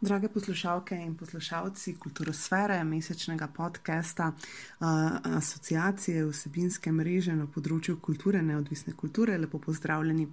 [0.00, 4.86] Drage poslušalke in poslušalci kulturosfere, mesečnega podcasta uh,
[5.36, 10.24] Asociacije vsebinske mreže na področju kulture, neodvisne kulture, lepo pozdravljeni.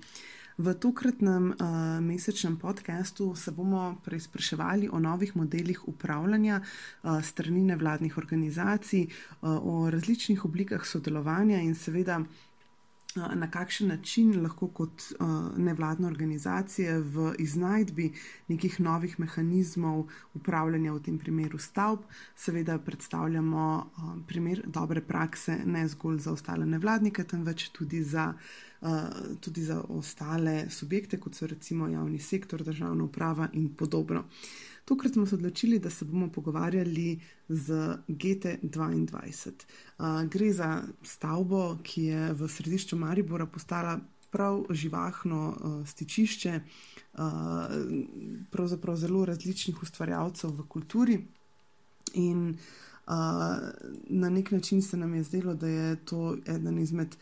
[0.58, 8.18] V tokratnem uh, mesečnem podkastu se bomo preizpraševali o novih modelih upravljanja uh, strani nevladnih
[8.18, 12.22] organizacij, uh, o različnih oblikah sodelovanja in seveda
[13.18, 15.04] na kakšen način lahko kot
[15.58, 18.12] nevladne organizacije v iznajdbi
[18.48, 23.66] nekih novih mehanizmov upravljanja, v tem primeru stavb, seveda predstavljamo
[24.28, 28.34] primer dobre prakse ne zgolj za ostale nevladnike, temveč tudi za,
[29.42, 34.24] tudi za ostale subjekte, kot so recimo javni sektor, državna uprava in podobno.
[34.88, 37.20] Tokrat smo se odločili, da se bomo pogovarjali
[37.50, 37.74] z
[38.08, 39.52] GT2.
[39.98, 44.00] Uh, gre za stavbo, ki je v središču Maribora postala
[44.32, 47.20] prav živahno uh, stičišče, uh,
[48.52, 51.20] pravzaprav zelo različnih ustvarjalcev v kulturi.
[52.14, 53.14] In uh,
[54.08, 57.16] na nek način se nam je zdelo, da je to eden izmed.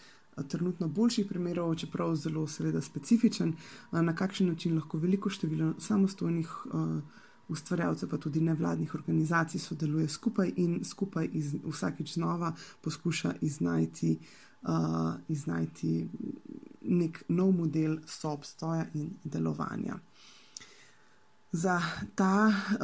[0.48, 3.56] Trenutno boljših primerov, čeprav zelo, seveda, specifičen,
[3.92, 7.00] na kakšen način lahko veliko število samostojnih uh,
[7.48, 14.20] ustvarjalcev, pa tudi nevladnih organizacij sodeluje skupaj in skupaj iz, vsakič znova poskuša iznajti,
[14.62, 16.10] uh, iznajti
[16.82, 20.00] nek nov model soobstoja in delovanja.
[21.52, 21.82] Za,
[22.16, 22.76] ta, uh,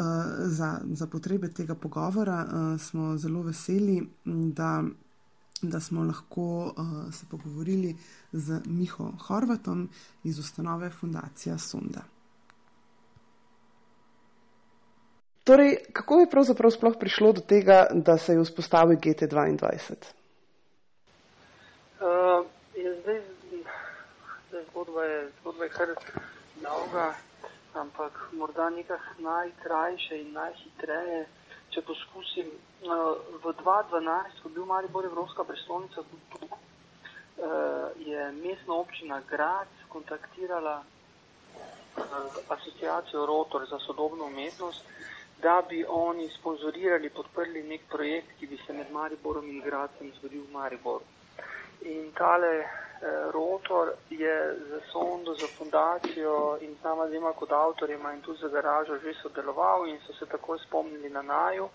[0.47, 4.83] za, za potrebe tega pogovora uh, smo zelo veseli, da,
[5.61, 7.97] da smo lahko uh, se pogovorili
[8.31, 9.89] z Miho Horvatom
[10.23, 12.20] iz ustanove Fundacija Sonda.
[15.43, 19.57] Torej, kako je pravzaprav sploh prišlo do tega, da se je vzpostavil GT2?
[22.01, 23.21] Uh, je zdaj,
[24.49, 25.87] zdaj zgodba, je, zgodba je kar
[26.61, 27.13] dolga,
[27.73, 31.25] ampak morda nekaj najkrajše in najhitreje.
[31.73, 32.51] Če poskusim,
[32.85, 36.57] uh, v 2012, ko je bil Maribor Evropska prestolnica, uh,
[37.97, 42.05] je mestna občina Grad kontaktirala uh,
[42.49, 44.85] asociacijo Rotor za sodobno umetnost
[45.41, 50.45] da bi oni sponzorirali, podprli nek projekt, ki bi se med Mariborom in Gradcem zgodil
[50.45, 51.05] v Mariboru.
[51.89, 52.67] In tale eh,
[53.33, 54.35] rotor je
[54.69, 59.87] za sondo, za fundacijo in sama dvema kot avtorjema in tudi za garažo že sodeloval
[59.87, 61.69] in so se takoj spomnili na naju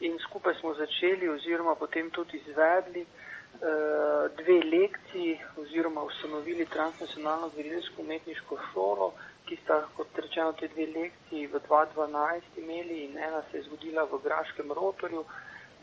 [0.00, 8.02] in skupaj smo začeli oziroma potem tudi izvedli eh, dve lekciji oziroma ustanovili transnacionalno gverilsko
[8.02, 9.12] umetniško šolo,
[9.48, 14.04] ki sta, kot rečeno, te dve lekciji v 2012 imeli in ena se je zgodila
[14.04, 15.24] v Graškem rotorju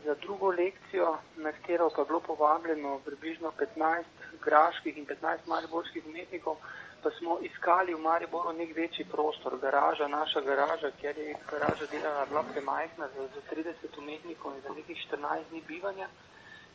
[0.04, 4.04] za drugo lekcijo, na katero pa je bilo povabljeno približno 15
[4.44, 6.56] graških in 15 mariborskih umetnikov,
[7.02, 12.26] pa smo iskali v Mariboru nek večji prostor, garaža, naša garaža, kjer je garaža delala
[12.26, 16.08] bila premajhna za, za 30 umetnikov in za nekih 14 dni bivanja.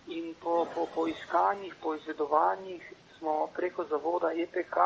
[0.07, 4.77] In po, po, po iskanjih, po izvedovanjih smo preko zavoda EPK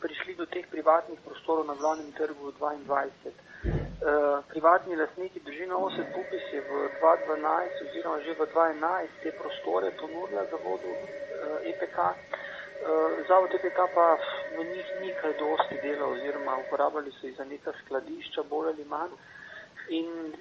[0.00, 3.30] prišli do teh privatnih prostorov na glavnem trgu 22.
[3.60, 3.68] Uh,
[4.00, 6.72] eh, privatni lastniki družina Osed Pupis je v
[7.04, 11.98] 2012 oziroma že v 2011 te prostore ponudila zavodu uh, EPK.
[12.00, 14.16] Uh, zavod EPK pa
[14.56, 18.84] v njih ni kaj dosti dela oziroma uporabljali so jih za neka skladišča bolj ali
[18.88, 19.12] manj.
[19.88, 20.32] In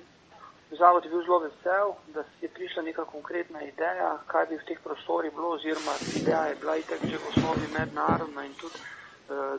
[0.71, 4.79] zavod je bil zelo vesel, da je prišla neka konkretna ideja, kaj bi v teh
[4.79, 8.98] prostorih bilo oziroma ideja je bila itak že v osnovi mednarodna in tudi Eh,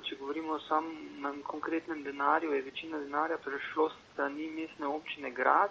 [0.04, 0.88] če govorimo samo
[1.18, 5.70] na konkretnem denarju, je večina denarja prešlo strani mestne občine Grad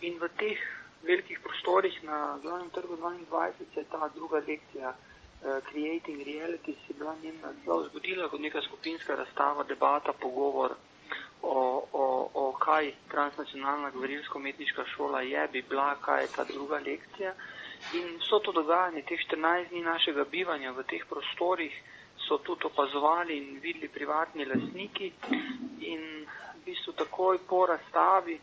[0.00, 0.58] in v teh
[1.02, 4.98] velikih prostorih na glavnem trgu 22 se je ta druga lekcija uh,
[5.70, 10.74] Creating Reality si bila njena zelo zgodila kot neka skupinska razstava, debata, pogovor
[11.42, 17.34] o, o, o kaj transnacionalna govorilsko-umetniška šola je, bi bila, kaj je ta druga lekcija.
[17.94, 21.74] In so to dogajanje, teh 14 dni našega bivanja v teh prostorih,
[22.28, 25.12] so tudi opazovali in videli privatni lasniki
[25.80, 26.02] in
[26.54, 28.40] v bistvu takoj po razstavi,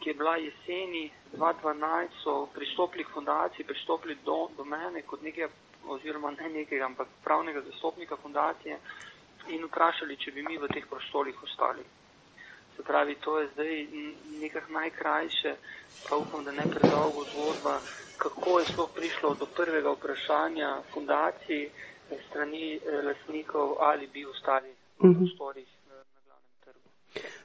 [0.00, 5.48] ki je bila jeseni 2012, so pristopili k fundaciji, pristopili do, do mene kot nekega,
[5.88, 8.78] oziroma ne nekega, ampak pravnega zastopnika fundacije
[9.48, 11.84] in vprašali, če bi mi v teh prostorih ostali.
[12.76, 13.86] Se pravi, to je zdaj
[14.40, 15.54] nekak najkrajše,
[16.08, 17.80] pa upam, da ne predolgo zgodba,
[18.16, 21.70] kako je sploh prišlo do prvega vprašanja fundaciji,
[22.28, 25.18] strani eh, lasnikov ali bi ostali v mhm.
[25.18, 26.88] prostorih na, na glavnem trgu.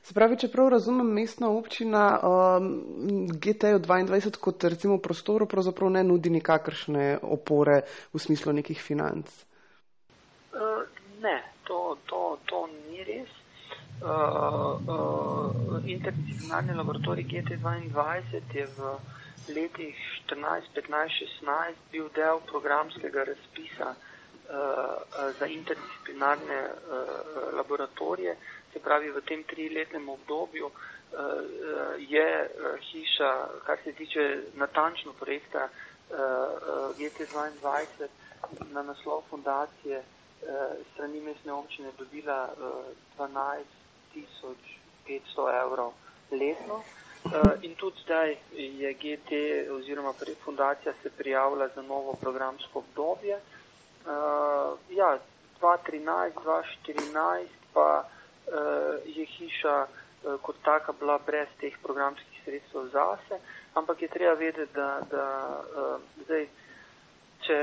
[0.01, 6.03] Se pravi, če prav razumem, mestna občina um, GTO 22 kot recimo prostoru pravzaprav ne
[6.03, 7.81] nudi nikakršne opore
[8.13, 9.31] v smislu nekih financ.
[10.51, 10.83] Uh,
[11.21, 11.37] ne,
[11.67, 13.37] to, to, to ni res.
[14.01, 18.95] Uh, uh, interdisciplinarni laboratorij GT22 je v
[19.53, 24.10] letih 14, 15, 16 bil del programskega razpisa uh,
[25.39, 28.35] za interdisciplinarne uh, laboratorije,
[28.73, 30.73] se pravi v tem triletnem obdobju uh,
[31.97, 32.49] je
[32.91, 38.07] hiša, kar se tiče natančno projekta uh, uh, GT22
[38.71, 40.03] na naslov fundacije
[40.93, 43.63] strani mestne občine dobila uh, 12
[44.13, 44.57] tisoč
[45.07, 45.93] 500 evrov
[46.31, 46.83] letno.
[47.61, 49.31] In tudi zdaj je GT
[49.71, 50.13] oziroma
[50.43, 53.39] fundacija se prijavila za novo programsko obdobje.
[54.05, 55.19] Uh, ja,
[55.61, 63.39] 2013, 2014 pa uh, je hiša uh, kot taka bila brez teh programskih sredstev zase,
[63.73, 65.25] ampak je treba vedeti, da, da
[65.77, 66.47] uh, zdaj,
[67.45, 67.57] če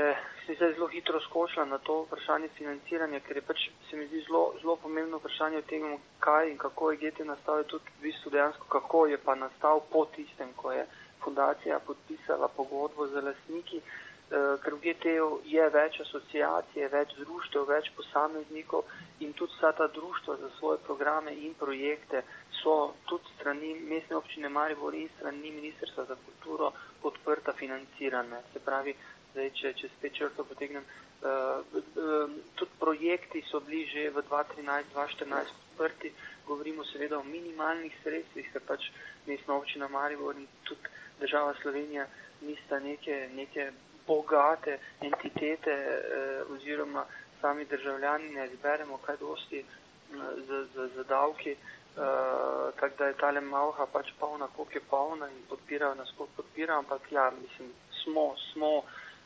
[0.45, 4.23] si zdaj zelo hitro skočila na to vprašanje financiranja, ker je pač se mi zdi
[4.27, 8.31] zelo, zelo pomembno vprašanje o tem, kaj in kako je GT nastal, tudi v bistvu
[8.31, 10.87] dejansko, kako je pa nastal po tistem, ko je
[11.23, 17.89] fundacija podpisala pogodbo z lasniki, eh, ker v GT-u je več asociacije, več društev, več
[17.97, 18.85] posameznikov
[19.25, 22.21] in tudi vsa ta društva za svoje programe in projekte
[22.61, 28.43] so tudi strani mestne občine Maribor in strani Ministrstva za kulturo podprta financirane.
[28.53, 28.93] Se pravi,
[29.29, 30.85] Zdaj, če, če spet črto potegnem,
[31.21, 31.59] uh,
[32.01, 36.09] uh, tudi projekti so bili že v 2013-2014 odprti,
[36.47, 38.87] govorimo seveda o minimalnih sredstvih, ker pač
[39.27, 40.89] mestna občina Maribor in tudi
[41.21, 42.07] država Slovenija
[42.41, 43.69] nista neke, neke
[44.09, 47.05] bogate entitete uh, oziroma
[47.41, 53.19] sami državljani ne izberemo kaj dosti uh, z, z, z davki, uh, tako da je
[53.23, 57.71] tale malha pač polna, koliko je polna in podpirajo nas, koliko podpirajo, ampak ja, mislim,
[58.03, 58.81] smo, smo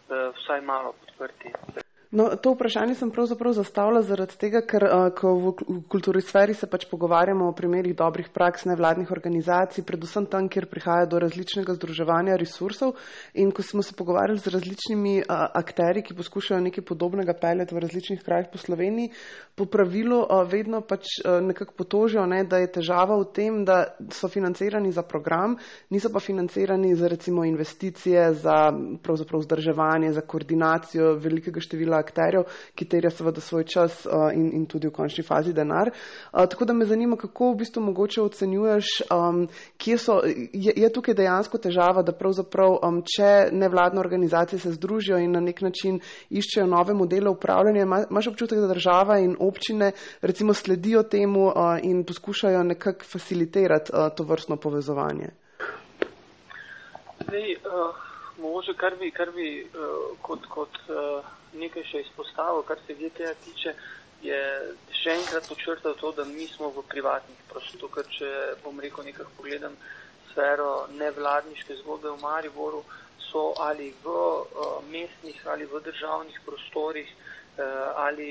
[0.09, 1.53] vsaj malo podprti.
[2.13, 5.51] No, to vprašanje sem pravzaprav zastavila zaradi tega, ker uh, ko v,
[5.89, 11.07] kulturi sferi se pač pogovarjamo o primerih dobrih praks nevladnih organizacij, predvsem tam, kjer prihaja
[11.09, 12.91] do različnega združevanja resursov.
[13.33, 17.81] In ko smo se pogovarjali z različnimi uh, akteri, ki poskušajo nekaj podobnega peljati v
[17.87, 19.09] različnih krajih po Sloveniji,
[19.57, 23.79] po pravilu uh, vedno pač uh, nekako potožijo, ne, da je težava v tem, da
[24.13, 25.57] so financirani za program,
[25.89, 28.69] niso pa financirani za recimo investicije, za
[29.01, 32.45] pravzaprav vzdrževanje, za koordinacijo velikega števila akterjev,
[32.75, 35.89] ki terja seveda svoj čas uh, in, in tudi v končni fazi denar.
[35.89, 39.47] Uh, tako da me zanima, kako v bistvu mogoče ocenjuješ, um,
[39.77, 40.19] kje so,
[40.53, 45.41] je, je tukaj dejansko težava, da pravzaprav, um, če nevladne organizacije se združijo in na
[45.43, 49.91] nek način iščejo nove modele upravljanja, imaš občutek, da država in občine
[50.21, 55.29] recimo sledijo temu uh, in poskušajo nekako facilitirati uh, to vrstno povezovanje.
[57.23, 61.25] Zdaj, uh, mogoče kar bi, kar bi uh, kot, kot uh,
[61.59, 63.73] nekaj še izpostavil, kar se GTA tiče,
[64.23, 64.39] je
[65.01, 67.91] še enkrat počrtal to, da mi smo v privatnih prostorih.
[67.93, 68.29] Ker če
[68.63, 69.75] bom rekel nekaj pogledam
[70.31, 72.81] sfero nevladniške zgodbe v Mariboru,
[73.27, 77.65] so ali v uh, mestnih ali v državnih prostorih uh,
[78.05, 78.29] ali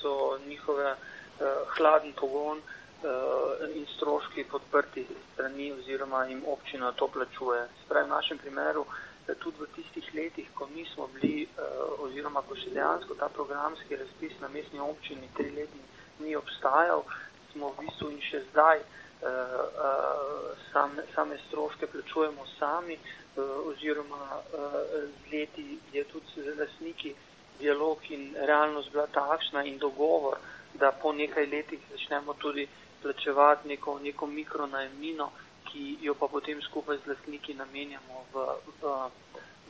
[0.00, 1.46] so njihove uh,
[1.76, 5.04] hladen pogon uh, in stroški podprti
[5.34, 7.66] strani oziroma jim občina to plačuje.
[7.84, 12.56] Spravi v našem primeru uh, tudi v tistih letih, ko nismo bili uh, oziroma ko
[12.56, 15.80] še dejansko ta programski razpis na mestni občini tri leti
[16.20, 17.04] ni obstajal,
[17.52, 22.98] smo v bistvu in še zdaj uh, uh, same, same stroške plačujemo sami
[23.40, 27.14] oziroma z leti je tudi z lasniki
[27.60, 30.38] dialog in realnost bila takšna in dogovor,
[30.74, 32.68] da po nekaj letih začnemo tudi
[33.02, 35.30] plačevati neko, neko mikronajemnino,
[35.72, 38.46] ki jo pa potem skupaj z lastniki namenjamo v,
[38.80, 38.82] v,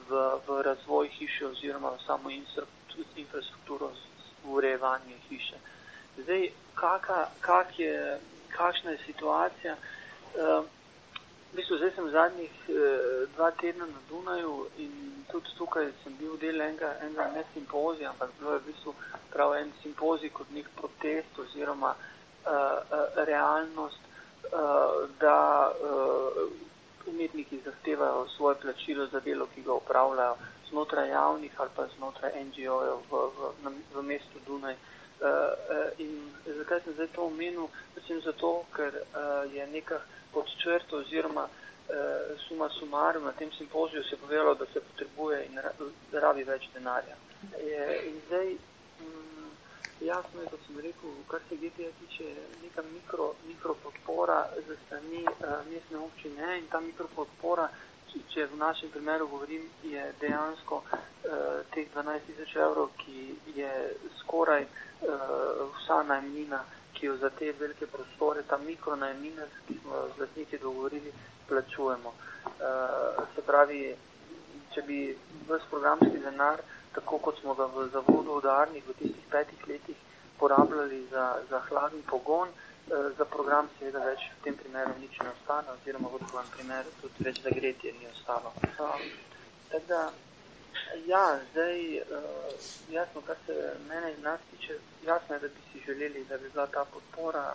[0.08, 0.10] v,
[0.46, 2.30] v razvoj hiše oziroma v samo
[3.16, 3.92] infrastrukturo
[4.44, 5.56] urejevanje hiše.
[6.18, 9.76] Zdaj, kaka, kak je, kakšna je situacija?
[10.34, 10.64] Uh,
[11.52, 12.76] v bistvu, zdaj sem zadnjih uh,
[13.36, 18.30] dva tedna na Dunaju in tudi tukaj sem bil del enega, enega ne simpozija, ampak
[18.38, 18.94] bilo je v bistvu
[19.30, 24.09] prav en simpozij kot nek protest oziroma uh, uh, realnost
[25.20, 26.50] da uh,
[27.06, 30.36] umetniki zahtevajo svoje plačilo za delo, ki ga upravljajo
[30.70, 33.30] znotraj javnih ali pa znotraj NGO-jev v,
[33.64, 34.74] v, v mestu Dunaj.
[34.74, 35.28] Uh,
[35.98, 37.68] in zakaj sem zdaj to omenil?
[37.94, 39.02] Predvsem zato, ker
[39.52, 40.00] je neka
[40.32, 41.48] pod črto oziroma
[42.48, 45.58] suma sumarum na tem simpoziju se povedalo, da se potrebuje in
[46.12, 47.16] rabi več denarja.
[48.06, 48.56] In zdaj
[50.00, 52.28] Jasno je, kot sem rekel, kar se GTA tiče,
[52.62, 57.68] neka mikro, mikro podpora za strani uh, mestne občine in ta mikro podpora,
[58.08, 61.04] ki, če v našem primeru govorim, je dejansko uh,
[61.74, 63.74] teh 12 tisoč evrov, ki je
[64.22, 66.64] skoraj uh, vsa najmnina,
[66.96, 71.12] ki jo za te velike prostore, ta mikronajmine, ki smo z lastniki dogovorili,
[71.48, 72.14] plačujemo.
[72.56, 73.84] Uh, se pravi,
[74.72, 75.02] če bi
[75.44, 79.96] vse programski denar, tako kot smo ga v zavodu udarnih v tistih petih letih
[80.38, 85.30] porabljali za, za hladni pogon, uh, za program seveda več v tem primeru nič ne
[85.30, 88.52] ostane, oziroma v drugem primeru tudi več zagretje ni ostalo.
[88.78, 89.02] Um,
[89.70, 90.02] tako da,
[91.06, 92.52] ja, zdaj, uh,
[92.90, 93.54] jasno, kar se
[93.88, 97.46] mene in nas tiče, jasno je, da bi si želeli, da bi bila ta podpora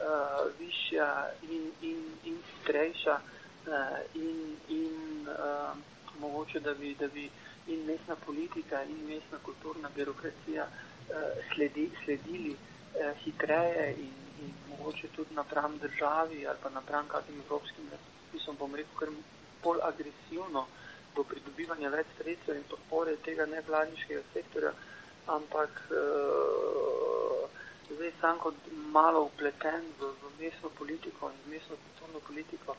[0.00, 5.74] uh, višja in, in, in hitrejša uh, in, in uh,
[6.20, 7.30] mogoče, da bi, da bi
[7.66, 11.16] in mestna politika in mestna kulturna birokracija uh,
[11.52, 17.90] sledi, sledili uh, hitreje in, in mogoče tudi napram državi ali pa napram kakšnim evropskim
[17.92, 19.08] razpisom, bom rekel, kar
[19.64, 20.66] bolj agresivno
[21.16, 24.72] do pridobivanja več sredstev in podpore tega nevladniškega sektorja,
[25.26, 27.30] ampak uh,
[27.94, 28.54] zdaj sam kot
[28.92, 32.76] malo upleten v, v mestno politiko in mestno kulturno politiko,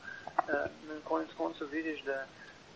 [0.48, 2.24] eh, na konec koncev vidiš, da,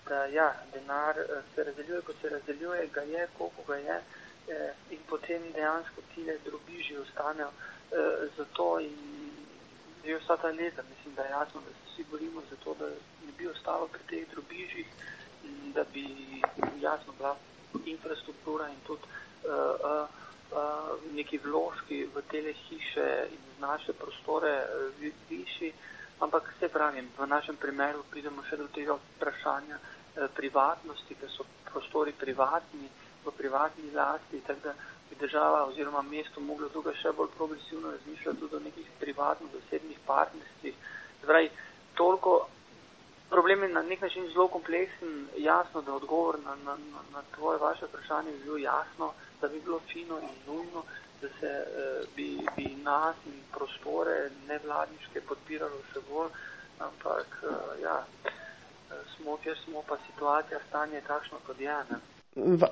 [0.08, 4.00] da ja, denar eh, se razdeljuje, ko se razdeljuje, ga je, koliko ga je
[4.48, 9.26] eh, in potem dejansko tile drobiži ostanejo eh, za to in
[10.06, 12.86] že vsa ta leta, mislim, da je jasno, da se vsi borimo za to, da
[13.26, 14.86] ne bi ostalo pri teh drobižih
[15.44, 16.06] in da bi
[16.80, 17.36] jasno bila
[17.86, 20.06] infrastruktura in tudi uh,
[20.52, 24.66] uh, neki vložki v tele hiše in naše prostore
[25.30, 25.72] višji,
[26.20, 29.78] ampak se pravim, v našem primeru pridemo še do tega vprašanja
[30.37, 32.88] privatnosti, ker so prostori privatni,
[33.25, 34.75] v privatni lasti, tako da
[35.11, 40.75] bi država oziroma mesto moglo tukaj še bolj progresivno razmišljati tudi o nekih privatno-zasebnih partnerstvih.
[41.23, 41.50] Zdaj,
[41.94, 42.46] toliko
[43.30, 46.76] problem je na nek način zelo kompleksen, jasno, da odgovor na, na,
[47.12, 50.85] na, tvoje vaše vprašanje je bil jasno, da bi bilo fino in nujno,
[51.20, 56.35] da se uh, bi, bi nas in prostore nevladniške podpiralo še bolj,
[56.88, 58.02] ampak uh, ja,
[59.16, 61.78] smo, kjer smo, pa situacija, stanje je takšno, kot je.
[61.90, 62.02] Ne?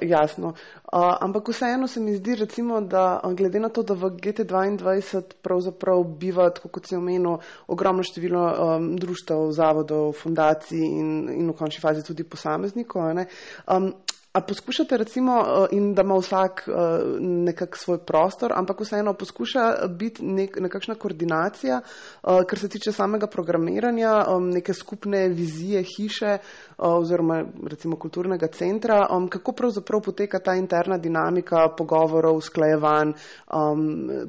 [0.01, 0.49] Jasno.
[0.49, 6.05] Uh, ampak vseeno se mi zdi, recimo, da glede na to, da v GT22 pravzaprav
[6.05, 12.05] biva, kot si omenil, ogromno število um, društev, zavodov, fundacij in, in v končni fazi
[12.05, 13.89] tudi posameznikov, um,
[14.35, 16.73] A poskušate recimo, eh, in da ima vsak eh,
[17.21, 23.27] nekak svoj prostor, ampak vseeno poskuša biti nek, nekakšna koordinacija, eh, kar se tiče samega
[23.27, 26.39] programiranja, neke skupne vizije hiše
[26.79, 33.13] oziroma recimo kulturnega centra, kako pravzaprav poteka ta interna dinamika pogovorov, sklajevanj,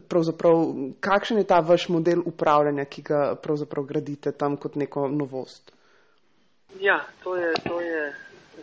[0.09, 0.65] pravzaprav
[0.99, 5.71] kakšen je ta vaš model upravljanja, ki ga pravzaprav gradite tam kot neko novost?
[6.79, 8.13] Ja, to je, to je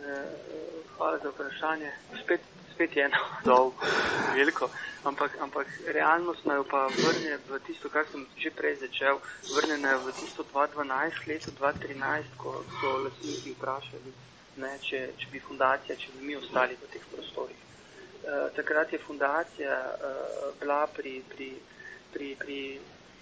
[0.03, 0.52] eh
[0.97, 1.91] hvala za vprašanje.
[2.23, 2.41] Spet,
[2.73, 3.17] spet je eno
[3.49, 3.85] dolgo,
[4.35, 4.69] veliko,
[5.03, 9.19] ampak, ampak realnost naj pa vrne v tisto, kar sem že prej začel,
[9.55, 14.13] vrne naj v tisto 2012, leto 2013, ko so lastniki vprašali,
[14.57, 17.59] ne, če, če bi fundacija, če bi mi ostali v teh prostorih.
[18.23, 21.49] Uh, takrat je fundacija uh, bila pri, pri,
[22.13, 22.59] pri, pri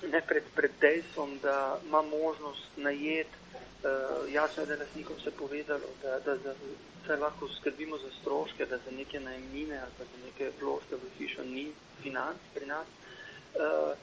[0.09, 3.37] ne pred, pred dejstvom, da ima možnost najeti,
[3.83, 6.53] uh, jasno je, da je lastnikom se povedalo, da, da, da,
[7.07, 11.43] saj lahko skrbimo za stroške, da za neke najemnine ali za neke vložke v hišo
[11.43, 11.71] ni
[12.03, 12.87] financ pri nas.
[13.55, 13.93] Uh,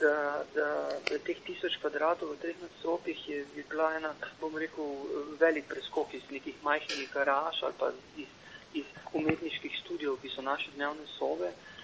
[0.00, 4.94] da, da, da teh tisoč kvadratov v treh nadstropjih je, je bila ena, bom rekel,
[5.40, 8.30] velik preskok iz nekih majhnih garaž ali pa iz,
[8.74, 11.52] iz umetniških studijev, ki so naše dnevne sobe.
[11.52, 11.79] Uh,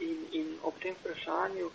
[0.00, 1.72] in, in ob tem vprašanju uh,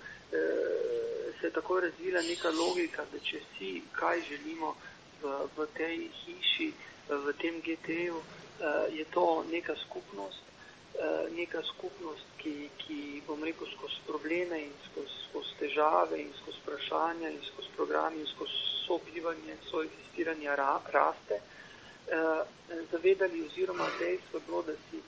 [1.39, 4.75] se je tako razvila neka logika, da če si kaj želimo
[5.21, 6.71] v, v tej hiši,
[7.09, 10.43] v tem GT-ju, uh, je to neka skupnost,
[10.95, 16.63] uh, neka skupnost, ki, ki, bom rekel, skozi probleme in skozi, skozi težave in skozi
[16.63, 18.57] vprašanja in skozi programe in skozi
[18.87, 21.41] sobivanje, soexistiranje ra, raste.
[22.03, 22.41] Uh,
[22.91, 24.99] zavedali oziroma dejstvo je bilo, da si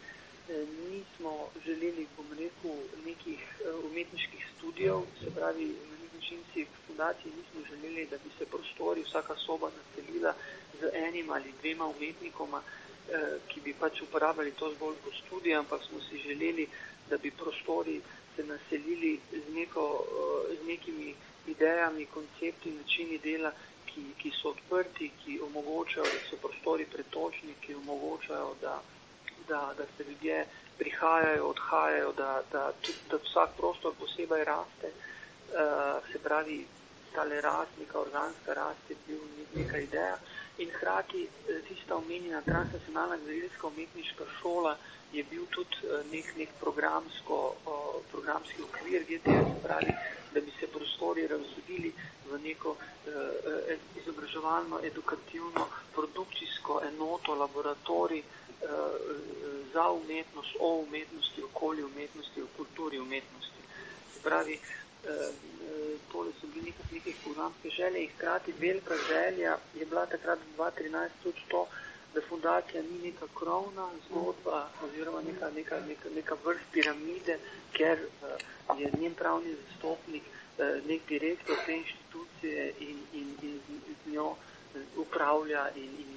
[0.90, 3.40] nismo želeli, bom rekel, nekih
[3.84, 8.46] umetniških studijev, se pravi, na nek način si v fundaciji nismo želeli, da bi se
[8.46, 10.34] prostori, vsaka soba naselila
[10.82, 15.82] z enim ali dvema umetnikoma, eh, ki bi pač uporabljali to zgolj kot študij, ampak
[15.84, 16.68] smo si želeli,
[17.10, 18.02] da bi prostori
[18.36, 21.16] se naselili z, neko, eh, z nekimi
[21.48, 23.52] idejami, koncepti, načini dela,
[23.86, 28.82] ki, ki so odprti, ki omogočajo, da so prostori pretočni, ki omogočajo, da,
[29.48, 30.46] da, da se ljudje
[30.78, 32.72] prihajajo, odhajajo, da, da,
[33.10, 34.92] da vsak prostor posebej raste.
[35.46, 36.66] Uh, se pravi,
[37.14, 39.22] ta le rast, neka organska rast je bil
[39.56, 40.18] neka ideja
[40.58, 41.28] In hkrati
[41.68, 44.78] tista omenjena transnacionalna gledalska umetniška šola
[45.14, 45.76] je bil tudi
[46.12, 47.40] nek, nek programsko,
[48.12, 49.92] programski okvir GTS, pravi,
[50.34, 51.92] da bi se prostori razvili
[52.30, 58.45] v neko eh, izobraževalno, edukativno, produkcijsko enoto, laboratorij eh,
[59.74, 63.62] za umetnost, o umetnosti, okolju umetnosti, o kulturi umetnosti.
[64.14, 65.32] Se pravi, eh,
[66.12, 71.10] tole so bili nekaj nekih programske želje in hkrati velika želja je bila takrat 2013
[71.24, 71.68] tudi to,
[72.14, 77.38] da fundacija ni neka krovna zgodba oziroma neka, neka, neka, neka vrst piramide,
[77.74, 83.60] ker uh, je njen pravni zastopnik uh, nek direktor te inštitucije in, in, in
[84.06, 84.36] z njo
[84.96, 86.16] upravlja in, in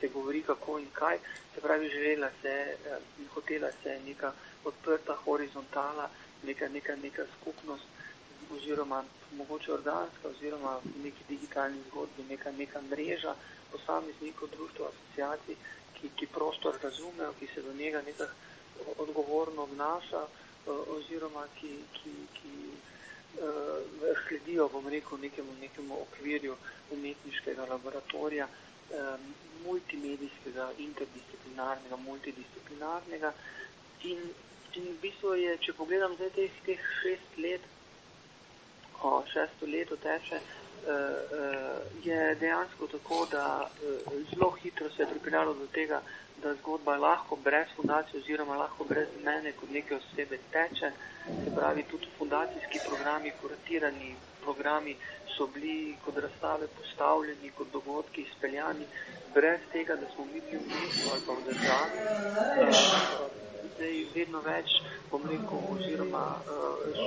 [0.00, 1.18] se govori kako in kaj.
[1.54, 2.76] Se pravi, želela se
[3.18, 4.32] in uh, hotela se neka
[4.64, 6.10] odprta horizontala,
[6.42, 7.84] neka, neka, neka skupnost
[8.56, 9.04] oziroma
[9.36, 13.34] mogoče organska oziroma neki digitalni zgodbi, neka, neka mreža
[13.72, 15.56] posameznikov, društva, asociacij,
[15.94, 18.32] ki, ki prostor razumejo, ki se do njega nekako
[18.98, 20.26] odgovorno obnaša
[20.66, 22.54] oziroma ki, ki, ki
[23.42, 26.56] uh, sledijo, bom rekel, nekemu, nekemu okvirju
[26.92, 28.48] umetniškega laboratorija,
[28.90, 29.28] um,
[29.64, 33.32] multimedijskega, interdisciplinarnega, multidisciplinarnega.
[34.10, 34.18] In,
[34.74, 37.70] in v bistvu je, če pogledam zdaj teh, teh šest let,
[39.04, 45.10] o šesto leto teče, uh, uh, je dejansko tako, da uh, zelo hitro se je
[45.10, 46.02] pripeljalo do tega,
[46.42, 50.92] da zgodba lahko brez fundacije oziroma lahko brez mene kot neke osebe teče.
[51.24, 54.14] Se pravi, tudi fundacijski programi, kuratirani
[54.44, 54.96] programi
[55.36, 58.86] so bili kot razstave postavljeni, kot dogodki izpeljani,
[59.34, 61.96] brez tega, da smo mi bili v mestu ali pa v državi.
[63.74, 64.70] Zdaj vedno več,
[65.30, 66.40] rekel, oziroma uh,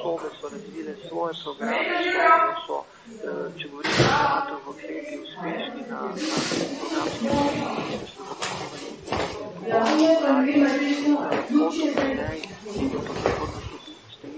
[0.02, 2.86] šove so razvile svoje programe, šove so, uh,
[3.58, 6.38] če govorimo o teatru v Kleti, uspešni na, na
[6.80, 8.24] programski programi, ki so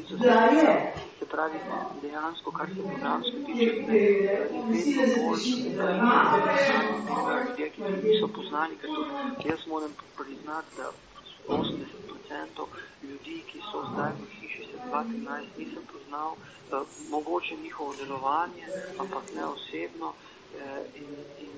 [0.10, 0.99] Se
[1.32, 1.60] pravi,
[2.02, 5.46] dejansko, kar se programsko tiče, je vedno bolj
[7.48, 10.92] ljudje, ki niso poznali, ker tudi jaz moram priznati, da
[11.48, 12.66] 80%
[13.04, 16.36] ljudi, ki so zdaj v hiši, se 2013 nisem poznal,
[17.10, 18.66] mogoče njihovo delovanje,
[19.00, 20.14] ampak ne osebno.
[20.96, 21.10] In,
[21.46, 21.54] in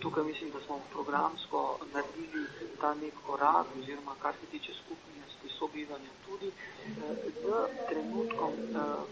[0.00, 2.46] tukaj mislim, da smo programsko naredili
[2.80, 6.50] ta nek korak, oziroma kar se tiče skupnosti sobivanja tudi
[7.42, 7.44] z
[7.88, 8.52] trenutkom,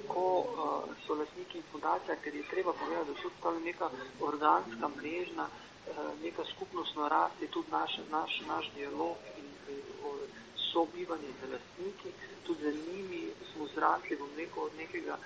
[0.08, 0.26] ko
[1.06, 5.46] so lasniki in fundacija, ker je treba povedati, da so to neka organska mrežna,
[6.22, 9.48] neka skupnostna rast, je tudi naš, naš, naš dialog in
[10.74, 12.10] sobivanje z lasniki,
[12.46, 15.16] tudi za njimi smo zrasli v neko od nekega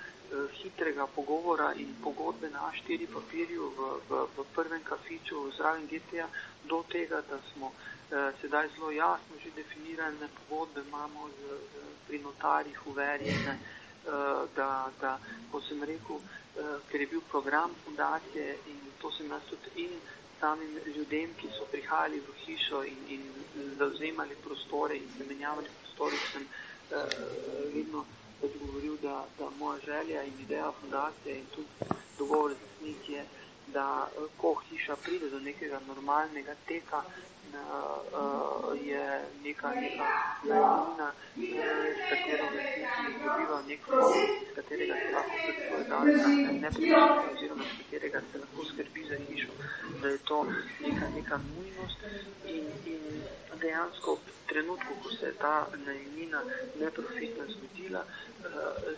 [0.61, 6.27] hitrega pogovora in pogodbe na A4 papirju v, v, v prvem kafiču zraven GTA
[6.69, 11.73] do tega, da smo eh, sedaj zelo jasno že definirane pogodbe imamo z, z,
[12.07, 15.17] pri notarjih uverjene, eh, da, da,
[15.51, 16.21] ko sem rekel,
[16.57, 19.99] eh, ker je bil program fundacije in to sem nas tudi in
[20.39, 23.21] samim ljudem, ki so prihajali v hišo in, in
[23.77, 27.05] zavzemali prostore in zamenjavali prostore, sem eh,
[27.73, 28.05] vedno
[28.41, 31.67] odgovoril, da, da moja želja in ideja fundacije in tudi
[32.17, 33.25] dogovor z njih je,
[33.73, 37.03] da ko hiša pride do nekega normalnega teka,
[37.53, 39.03] uh, je
[39.43, 40.07] neka neka
[40.43, 41.11] najemnina,
[41.95, 46.07] s katero resnici dobiva nek fond, s katerega se lahko tudi dan
[46.61, 49.53] ne pripravi oziroma s katerega se lahko skrbi za hišo,
[50.01, 50.45] da je to
[50.79, 51.99] neka, neka nujnost
[52.45, 53.21] in, in
[53.61, 56.41] dejansko v trenutku, ko se je ta najemnina
[56.79, 58.03] neprofitna zgodila,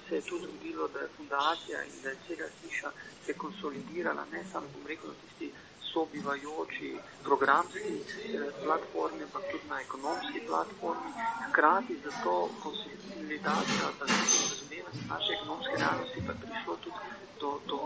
[0.10, 2.92] se je tudi zgodilo, da je fundacija in da je cela hiša
[3.26, 5.52] se konsolidirala, ne samo, bom rekel, na tisti
[5.94, 6.92] sobivajoči
[7.24, 11.12] programski eh, platformi, pa tudi na ekonomski platformi,
[11.50, 17.02] hkrati za to konsolidacijo, da se razumevanje naše ekonomske realnosti, pa prišlo tudi
[17.42, 17.80] do, do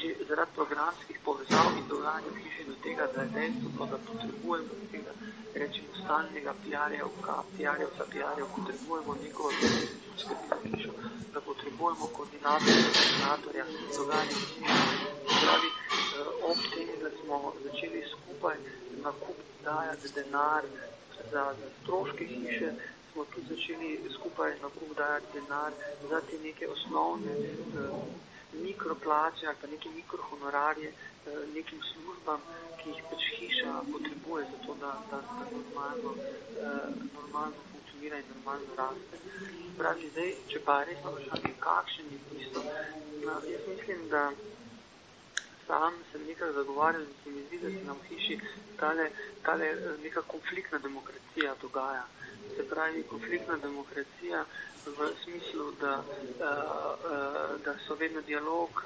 [0.00, 4.74] že zaradi programskih povezav in dogajanja v hiši do tega, da je dejstvo, da potrebujemo
[4.92, 5.12] tega,
[5.54, 9.44] rečemo, stalnega PR-jevka, PR-jevca, PR-jev, potrebujemo neko
[10.20, 10.92] skrbno hišo,
[11.32, 13.64] da potrebujemo koordinatorja, koordinatorja,
[13.96, 15.81] dogajanja v hiši
[16.42, 18.56] ob tem, da smo začeli skupaj
[19.04, 20.64] na kup dajati denar
[21.30, 22.72] za, za stroške hiše,
[23.12, 25.72] smo tudi začeli skupaj na kup dajati denar
[26.10, 28.02] za te neke osnovne eh,
[28.52, 32.40] mikroplače ali pa neke mikrohonorarje eh, nekim službam,
[32.78, 36.14] ki jih pač hiša potrebuje za to, da, da, da normalno,
[36.66, 39.16] eh, normalno funkcionira in normalno raste.
[39.78, 42.64] Pravi, zdaj, če pa res vprašanje, kakšen je tisto,
[43.26, 44.30] jaz mislim, da
[45.72, 48.36] sam sem nekaj zagovarjal in se mi zdi, da se nam v hiši
[48.80, 49.06] tale,
[49.42, 49.68] tale
[50.02, 52.04] neka konfliktna demokracija dogaja.
[52.56, 54.44] Se pravi, konfliktna demokracija
[54.86, 55.94] v smislu, da,
[57.64, 58.84] da so vedno dialog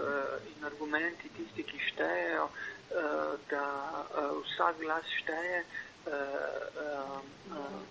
[0.53, 2.49] in argumenti tisti, ki štejejo,
[3.51, 3.66] da
[4.44, 5.64] vsak glas šteje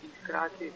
[0.04, 0.72] in hkrati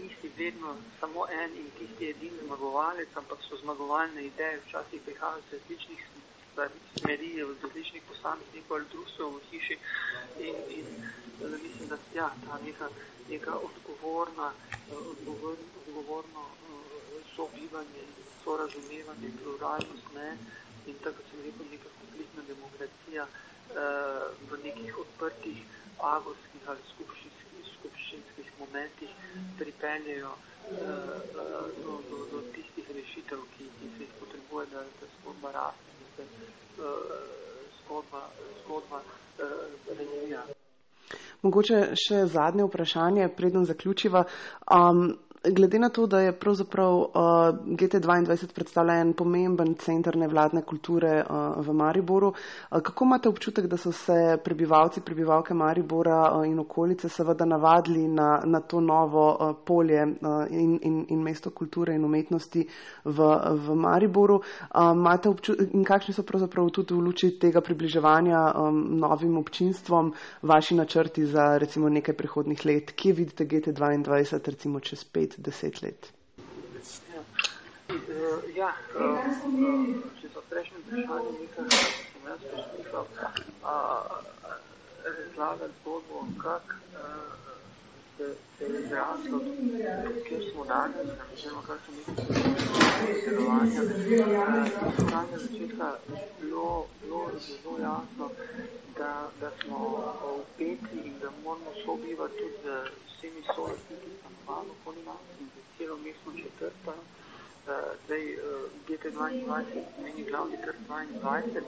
[0.00, 5.52] nisi vedno samo en in tisti edini zmagovalec, ampak so zmagovalne ideje, včasih prihajajo iz
[5.52, 6.06] različnih
[6.98, 9.78] smeri, iz različnih posameznikov ali društv v hiši.
[10.38, 10.86] In, in
[11.62, 12.88] mislim, da ja, ta neka,
[13.30, 14.52] neka odgovorna,
[14.90, 15.56] odgovor,
[15.86, 16.44] odgovorno
[17.36, 18.04] sobivanje,
[18.44, 20.36] sorazumevanje, pluralnost, ne,
[20.86, 23.26] in tako sem rekel, neka konfliktna demokracija
[24.50, 25.58] v nekih odprtih
[25.98, 27.47] agorskih ali skupščinskih
[28.58, 29.10] momentih
[29.58, 30.34] pripeljejo
[31.84, 36.24] do, do, do tistih rešitev, ki, ki se jih potrebuje, da se zgodba raste, da
[36.24, 36.48] se
[37.82, 38.22] zgodba,
[38.64, 39.02] zgodba
[39.98, 40.44] razvija.
[41.42, 44.24] Mogoče še zadnje vprašanje, predem zaključiva.
[44.74, 47.06] Um, glede na to, da je pravzaprav uh,
[47.66, 53.76] GT22 predstavlja en pomemben center nevladne kulture uh, v Mariboru, uh, kako imate občutek, da
[53.76, 59.56] so se prebivalci, prebivalke Maribora uh, in okolice seveda navadili na, na to novo uh,
[59.64, 62.66] polje uh, in, in, in mesto kulture in umetnosti
[63.04, 63.30] v,
[63.66, 64.40] v Mariboru?
[64.74, 70.74] Uh, občutek, in kakšni so pravzaprav tudi v luči tega približevanja um, novim občinstvom vaši
[70.74, 72.92] načrti za recimo nekaj prihodnih let?
[72.92, 75.27] Kje vidite GT22 recimo čez pet?
[75.36, 76.12] Deset let.
[78.56, 78.72] Ja,
[80.20, 81.64] če so prejšnje vprašanje nekaj,
[82.12, 83.06] sem jaz poslušal
[85.04, 86.24] razlagati zgodbo,
[88.18, 89.38] kak se je izraslo,
[90.28, 93.82] kjer smo danes, oziroma kak so nekaj delovanja.
[94.96, 95.96] Samega začetka
[96.40, 98.30] bilo, bilo zelo jasno,
[98.98, 99.78] da, da smo
[100.40, 102.66] upeti in da moramo sobivati tudi z
[103.06, 106.94] vsemi solastniki stanovanj okoli nas in za celo mestno četrta.
[107.68, 108.40] Uh, zdaj, uh,
[108.88, 111.62] GT22 meni glavni trg 22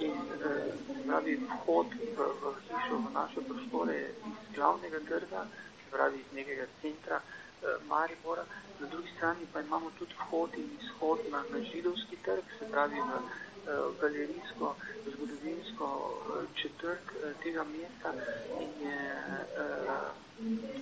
[0.00, 0.72] in uh,
[1.06, 3.98] pravi vhod v, v hišo, v naše prostore
[4.30, 5.46] iz glavnega trga,
[5.92, 8.44] pravi iz nekega centra uh, Maribora.
[8.80, 13.00] Na drugi strani pa imamo tudi vhod in izhod na, na židovski trg, se pravi
[13.00, 13.06] uh,
[14.00, 14.74] galerijsko,
[15.06, 18.14] zgodovinsko uh, četrt uh, tega mesta
[18.60, 18.98] in je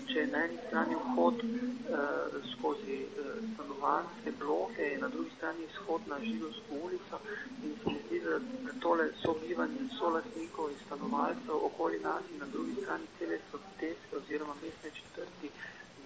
[0.09, 1.43] če je na eni strani vhod
[2.53, 2.99] skozi
[3.55, 7.21] stanovanske bloke, je na drugi strani izhod na židovsko ulico
[7.65, 8.39] in se mi zdi, da,
[8.85, 14.91] tole sobivanje solastnikov in stanovalcev okoli nas in na drugi strani cele soteske oziroma mestne
[15.01, 15.51] četrti,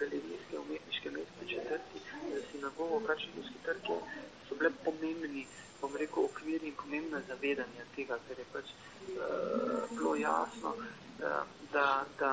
[0.01, 2.03] galerijske umetniške mestne četrti,
[2.51, 4.01] sinagogo, kačinski trge,
[4.49, 5.47] so bile pomembni,
[5.85, 10.73] bom rekel, okvirni in pomembne zavedanja tega, ker je pač uh, bilo jasno,
[11.19, 12.33] da, da, da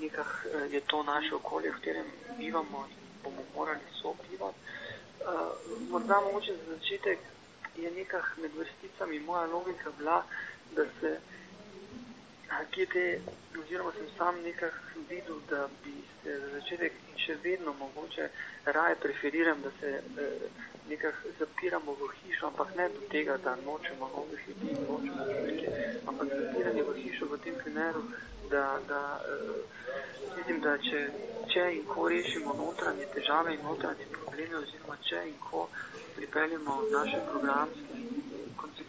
[0.00, 2.06] nekah eh, je to naše okolje, v katerem
[2.38, 4.58] bivamo in bomo morali sobivati.
[5.20, 5.52] Uh,
[5.90, 7.18] morda mogoče za začetek
[7.76, 10.22] je nekah med vrsticami moja logika bila,
[10.76, 11.20] da se
[12.48, 13.20] GT,
[13.60, 14.72] oziroma sem sam nekah
[15.08, 18.28] videl, da bi se za začetek in še vedno mogoče
[18.64, 24.08] raje preferiram, da se uh, nekah zapiramo v hišo, ampak ne do tega, da nočemo
[24.16, 25.74] novih ljudi, nočemo številke,
[26.08, 28.04] ampak zapiranje v hišo v tem primeru,
[28.50, 29.84] da, da uh,
[30.36, 31.04] vidim, da če,
[31.52, 35.68] če in ko rešimo notranje težave in notranje probleme, oziroma če in ko
[36.16, 38.17] pripeljemo naše programske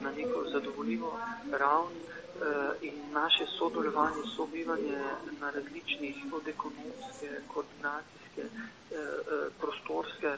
[0.00, 1.12] na neko zadovoljivo
[1.52, 4.98] ravni, Eh, in naše sodelovanje, sobivanje
[5.40, 10.36] na različnih od ekonomske, koordinacijske, eh, eh, prostorske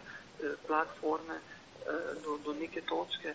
[0.67, 1.39] platforme
[2.25, 3.35] do, do neke točke,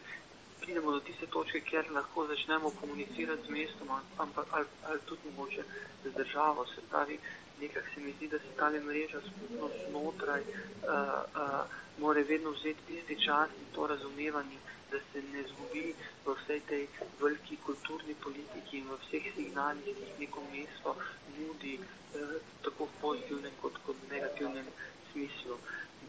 [0.61, 5.63] pridemo do tiste točke, kjer lahko začnemo komunicirati z mestom, ampak ali, ali tudi mogoče
[6.03, 6.65] z državo.
[6.65, 7.19] Se pravi,
[7.61, 10.47] nekaj se mi zdi, da se ta mreža skupnost znotraj uh,
[10.89, 11.65] uh,
[11.97, 14.57] more vedno vzeti tisti čas in to razumevanje
[14.91, 16.83] da se ne zgubi v vsej tej
[17.19, 20.95] veliki kulturni politiki in v vseh signalih, ki jih neko mesto
[21.37, 21.75] nudi,
[22.15, 24.67] eh, tako v pozitivnem kot v negativnem
[25.11, 25.57] smislu.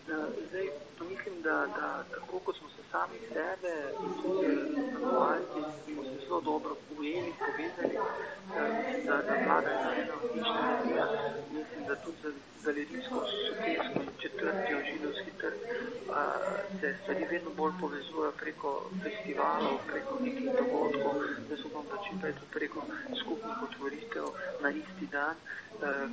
[0.09, 0.13] Eh,
[0.49, 0.67] zdaj,
[1.11, 3.75] mislim, da, da tako kot smo se sami sebe
[4.23, 4.57] tudi
[4.91, 7.97] stanovalci, smo se zelo dobro ujeli, povezali,
[8.57, 11.07] eh, da, da vlada je ena odlična energija,
[11.53, 12.31] mislim, da tudi za
[12.65, 15.59] galerijsko, sotesko in četrtijo židovski trg,
[16.81, 21.15] se stvari vedno bolj povezujejo preko festivalov, preko nekih dogodkov,
[21.51, 22.81] jaz upam, da čim prej tudi preko
[23.21, 24.27] skupnih otvoritev
[24.63, 25.37] na isti dan,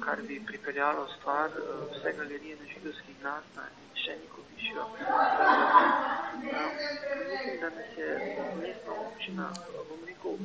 [0.05, 1.49] kar bi pripeljalo stvar
[1.91, 4.85] vse galerije na židovskih nas na še neko višjo
[7.31, 8.07] Mislim, da nas je
[8.61, 9.49] mestna občina,
[9.89, 10.37] bom rekel,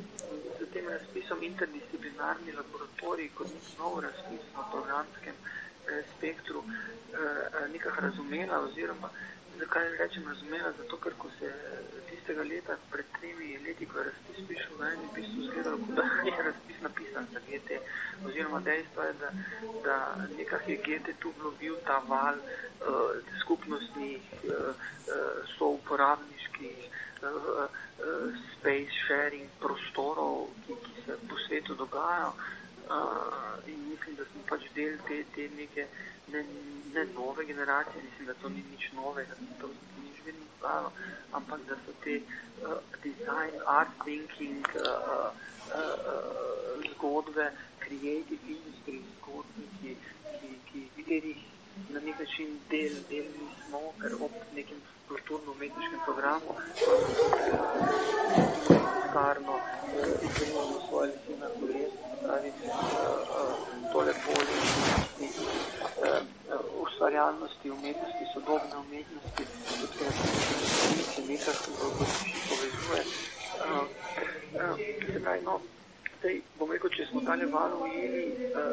[0.59, 5.35] z tem razpisom interdisciplinarni laboratorij kot nek nov razpis na programskem
[6.13, 6.63] spektru
[7.73, 9.09] nekako razumela oziroma
[9.59, 11.51] zakaj rečem razumela, zato ker ko se
[12.29, 16.43] tistega leta pred tremi leti, ko je razpis prišel ven, v bistvu zgledalo, da je
[16.45, 17.79] razpis napisan za GT
[18.25, 19.29] oziroma dejstvo je, da,
[19.83, 19.97] da
[20.37, 24.75] nekako je GT tu vlobil ta val uh, skupnostnih uh, uh,
[25.57, 27.65] souporabniških uh, uh,
[28.53, 32.33] space sharing prostorov, ki, ki se po svetu dogajajo
[32.89, 35.87] uh, in mislim, da smo pač del te, te neke
[36.33, 36.43] ne,
[36.93, 40.91] ne nove generacije, mislim, da to ni nič novega, da to ni nič vedno stalo,
[41.31, 45.31] ampak da so te uh, design, art thinking uh,
[45.73, 49.95] uh, uh, zgodbe, creative industry zgodbe, ki,
[51.09, 51.37] katerih
[51.89, 56.51] na nek način del, del nismo, ker ob nekem kulturno-umetniškem programu
[59.09, 59.59] starno
[60.21, 62.51] izmenjamo svoje lesine na kolesno, pravi
[63.91, 64.55] tole polje
[66.83, 69.43] ustvarjalnosti, umetnosti, sodobne umetnosti,
[71.15, 71.71] tudi nekako
[72.49, 73.03] povezuje.
[75.13, 75.59] Se pravi, no,
[76.19, 78.63] Zdaj, bom rekel, če smo tale val ujeli, uh,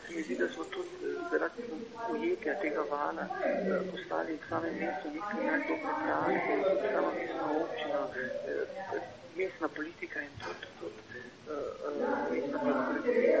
[0.00, 1.66] se mi zdi, da smo tudi zaradi
[2.14, 6.56] ujetja tega vala uh, postali v samem mestu nek primer dobre prakse,
[6.94, 9.04] sama mestna občina, uh,
[9.36, 11.60] mestna politika in tudi, tudi uh,
[11.92, 13.38] uh, mestna birokratija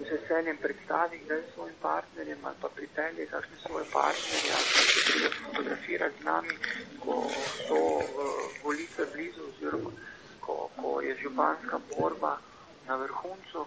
[0.00, 5.00] z veseljem predstavi, da je svojim partnerjem ali pa pripelje kakšne svoje partnerje pa se
[5.06, 6.54] pride fotografirati z nami,
[6.98, 7.22] ko
[7.68, 10.09] so uh, volitve blizu oziroma
[10.50, 12.38] ko, ko je županska borba
[12.86, 13.66] na vrhuncu, uh,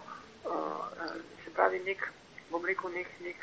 [1.43, 2.11] se pravi, nek,
[2.51, 3.39] bom rekel, nek, nek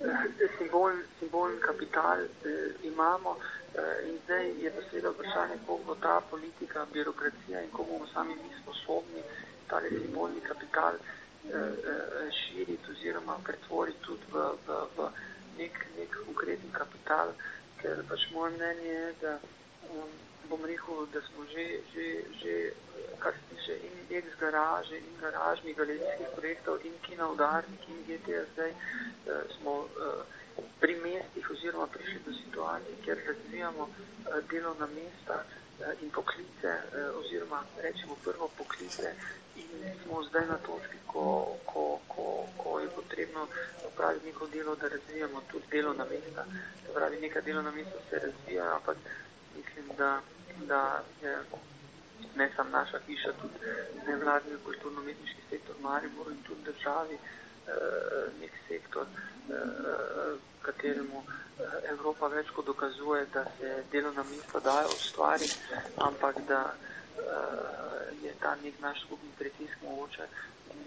[0.00, 0.24] uh,
[0.58, 6.20] simbol, simbolni kapital uh, imamo uh, in zdaj je pa seveda vprašanje, koliko bo ta
[6.30, 9.22] politika, birokracija in koliko bomo sami mi sposobni
[9.68, 15.08] ta simbolni kapital uh, uh, širiti oziroma pretvoriti tudi v, v, v
[15.58, 17.32] nek, nek konkreten kapital,
[17.80, 19.38] ker pač moje mnenje je, da
[19.88, 20.12] um,
[20.48, 22.06] bom rekel, da smo že, že,
[22.42, 22.72] že
[23.18, 28.44] kar se tiče in ex garaže in garažnih galerijskih projektov in kina udarnik in GTA
[28.52, 29.88] zdaj uh, smo uh,
[30.80, 33.94] pri mestih oziroma prišli do situacije, kjer razvijamo uh,
[34.50, 39.14] delovna mesta uh, in poklice uh, oziroma rečemo prvo poklice
[39.56, 39.70] in
[40.02, 43.46] smo zdaj na točki, ko, ko, ko, ko je potrebno
[43.86, 46.44] opraviti neko delo, da razvijamo tudi delovna mesta.
[46.82, 48.96] Se pravi, neka delovna mesta se razvijajo, ampak
[49.56, 50.20] mislim, da
[50.68, 51.38] da je
[52.36, 53.58] ne samo naša hiša, tudi
[54.06, 57.72] nevladni kulturno-umetniški sektor Maribor in tudi državi eh,
[58.40, 59.06] nek sektor,
[59.50, 65.58] eh, kateremu eh, Evropa več kot dokazuje, da se delovna mesta dajo ustvariti,
[65.98, 66.62] ampak da
[68.22, 70.26] je ta nek naš skupni pritisk mogoče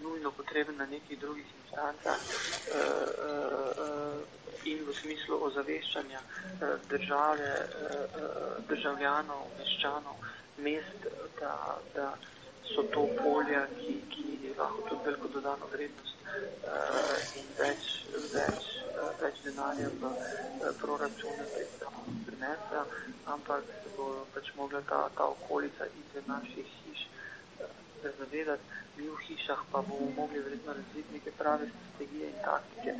[0.02, 2.20] nujno potreben na nekih drugih instancah
[4.64, 6.20] in v smislu ozaveščanja
[6.88, 7.52] države,
[8.68, 10.16] državljanov, meščanov,
[10.58, 11.06] mest,
[11.40, 11.54] da,
[11.94, 12.08] da
[12.74, 16.16] so to polja, ki, ki lahko tudi veliko dodano vrednost
[17.40, 17.90] in več,
[18.34, 18.66] več,
[19.22, 21.46] več denarja v proračune
[22.26, 22.84] prinesa,
[23.34, 27.06] ampak se bo pač mogla ta, ta okolica izven naših hiš
[28.02, 28.62] zavedati,
[28.96, 32.94] mi v hišah pa bomo mogli verjetno razviti neke prave strategije in taktike,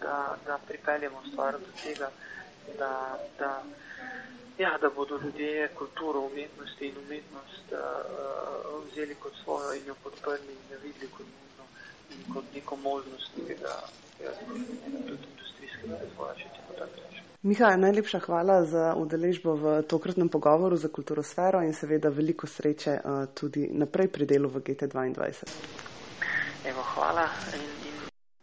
[0.00, 2.10] da, da pripeljemo stvar do tega,
[2.78, 3.62] da, da,
[4.58, 7.78] ja, da bodo ljudje kulturo, umetnosti in umetnost uh,
[8.92, 11.64] vzeli kot svojo in jo podprli in jo videli kot nujno
[12.34, 13.80] kot neko možnost nekega,
[15.06, 17.22] tudi industrijskega razvoja, če bo tako reči.
[17.42, 23.26] Miha, najlepša hvala za udeležbo v tokratnem pogovoru za kulturosfero in seveda veliko sreče uh,
[23.34, 25.44] tudi naprej pri delu v GT2.
[26.64, 27.28] Evo, hvala.
[27.54, 27.85] In...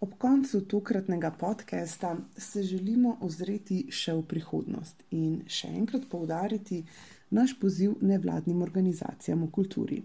[0.03, 6.81] Ob koncu tokratnega podcasta se želimo ozreti še v prihodnost in še enkrat poudariti
[7.31, 9.99] naš poziv nevladnim organizacijam v kulturi.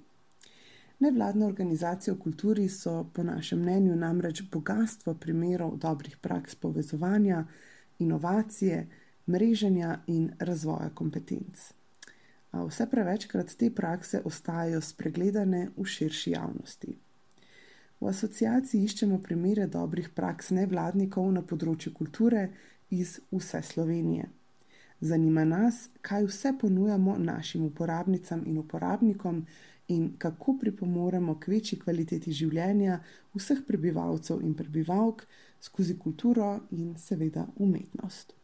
[1.02, 7.42] Nevladne organizacije v kulturi so po našem mnenju namreč bogatstvo primerov dobrih praks povezovanja,
[7.98, 8.87] inovacije,
[9.26, 11.66] mreženja in razvoja kompetenc.
[12.54, 16.98] Vse prevečkrat te prakse ostajajo spregledane v širši javnosti.
[18.00, 22.48] V asociaciji iščemo primere dobrih praks nevladnikov na področju kulture
[22.94, 24.28] iz vse Slovenije.
[25.00, 29.44] Zanima nas, kaj vse ponujamo našim uporabnicam in uporabnikom
[29.88, 32.98] in kako pripomoremo k večji kvaliteti življenja
[33.34, 35.24] vseh prebivalcev in prebivalk
[35.61, 38.34] skozi kulturo in seveda umetnost.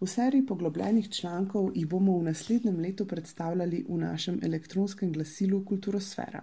[0.00, 6.42] V seriji poglobljenih člankov jih bomo v naslednjem letu predstavljali v našem elektronskem glasilu Kulturosfera.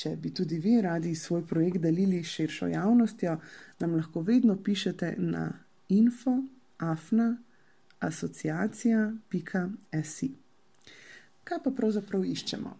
[0.00, 3.34] Če bi tudi vi radi svoj projekt delili s širšo javnostjo,
[3.80, 5.52] nam lahko vedno pišete na
[5.92, 6.38] info,
[6.78, 7.36] afna,
[7.98, 10.30] asociacija.si.
[11.44, 12.76] Kaj pa pravzaprav iščemo?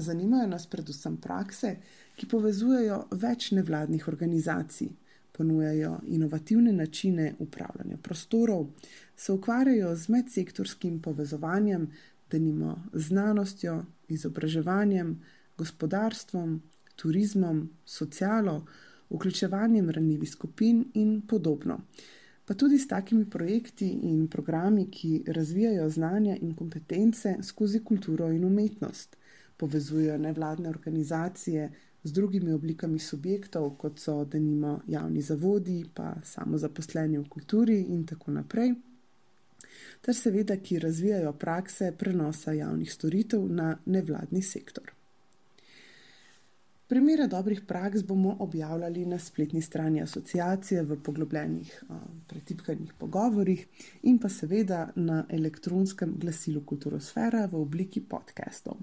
[0.00, 1.76] Zanimajo nas predvsem prakse,
[2.16, 4.88] ki povezujejo več nevladnih organizacij,
[5.36, 8.70] ponujajo inovativne načine upravljanja prostorov,
[9.16, 11.90] se ukvarjajo z medsektorskim povezovanjem,
[12.32, 15.20] denimo znanostjo, izobraževanjem,
[15.60, 16.56] gospodarstvom,
[16.96, 18.64] turizmom, socialo,
[19.10, 21.80] vključevanjem ranljivih skupin in podobno.
[22.44, 28.44] Pa tudi s takimi projekti in programi, ki razvijajo znanja in kompetence skozi kulturo in
[28.44, 29.16] umetnost,
[29.56, 31.70] povezujejo nevladne organizacije
[32.02, 38.32] z drugimi oblikami subjektov, kot so denimo javni zavodi, pa samozaposleni v kulturi in tako
[38.32, 38.74] naprej.
[40.00, 44.90] Ter seveda, ki razvijajo prakse prenosa javnih storitev na nevladni sektor.
[46.90, 51.84] Primere dobrih praks bomo objavljali na spletni strani asociacije v poglobljenih
[52.26, 53.66] pretipkanih pogovorih
[54.02, 58.80] in pa seveda na elektronskem glasilu Kulturosfera v obliki podcastov.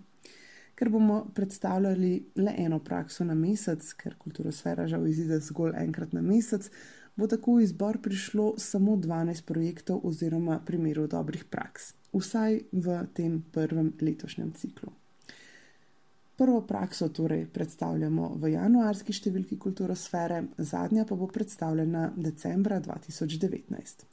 [0.76, 6.22] Ker bomo predstavljali le eno prakso na mesec, ker Kulturosfera žal izide zgolj enkrat na
[6.22, 6.70] mesec,
[7.16, 13.44] bo tako v izbor prišlo samo 12 projektov oziroma primerov dobrih praks, vsaj v tem
[13.52, 14.96] prvem letošnjem ciklu.
[16.38, 24.04] Prvo prakso torej predstavljamo v januarski številki Kulturosfere, zadnja pa bo predstavljena decembra 2019.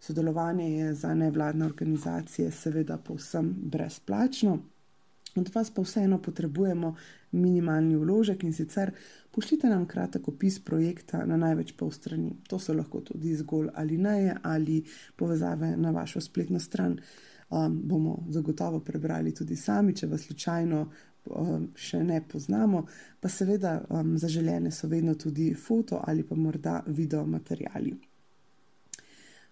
[0.00, 4.56] Sodelovanje je za nevladne organizacije seveda povsem brezplačno,
[5.36, 6.94] od vas pa vseeno potrebujemo
[7.36, 8.94] minimalni vložek in sicer
[9.36, 12.32] pošljite nam kratek opis projekta na največ pol strani.
[12.48, 14.84] To so lahko tudi zgolj ali neje ali
[15.16, 16.96] povezave na vašo spletno stran.
[17.50, 20.86] Um, bomo zagotovo prebrali tudi sami, če vas slučajno
[21.76, 22.84] še ne poznamo,
[23.20, 27.94] pa seveda um, zaželjene so vedno tudi foto ali pa morda video materiali.